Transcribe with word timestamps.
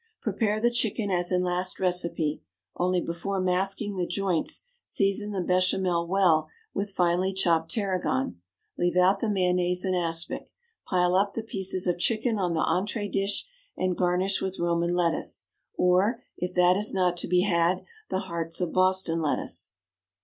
2. 0.23 0.31
Prepare 0.31 0.59
the 0.59 0.71
chicken 0.71 1.11
as 1.11 1.31
in 1.31 1.43
last 1.43 1.79
recipe, 1.79 2.41
only 2.75 2.99
before 2.99 3.39
masking 3.39 3.97
the 3.97 4.07
joints 4.07 4.63
season 4.83 5.29
the 5.29 5.41
béchamel 5.41 6.07
well 6.07 6.49
with 6.73 6.89
finely 6.89 7.31
chopped 7.31 7.69
tarragon; 7.69 8.41
leave 8.79 8.97
out 8.97 9.19
the 9.19 9.29
mayonnaise 9.29 9.85
and 9.85 9.95
aspic. 9.95 10.51
Pile 10.87 11.13
up 11.13 11.35
the 11.35 11.43
pieces 11.43 11.85
of 11.85 11.99
chicken 11.99 12.39
on 12.39 12.55
the 12.55 12.63
entrée 12.65 13.11
dish, 13.11 13.47
and 13.77 13.95
garnish 13.95 14.41
with 14.41 14.57
Roman 14.57 14.91
lettuce, 14.91 15.49
or, 15.75 16.23
if 16.35 16.55
that 16.55 16.75
is 16.75 16.95
not 16.95 17.15
to 17.17 17.27
be 17.27 17.41
had, 17.41 17.83
the 18.09 18.21
hearts 18.21 18.59
of 18.59 18.73
Boston 18.73 19.21
lettuce. 19.21 19.75